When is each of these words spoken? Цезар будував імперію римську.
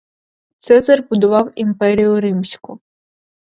Цезар 0.59 1.03
будував 1.09 1.51
імперію 1.55 2.21
римську. 2.21 2.79